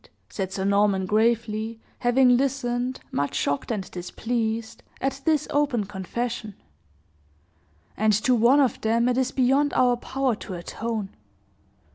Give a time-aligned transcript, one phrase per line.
[0.29, 6.55] said Sir Norman, gravely, having listened, much shocked and displeased, at this open confession;
[7.95, 11.09] "and to one of them it is beyond our power to atone.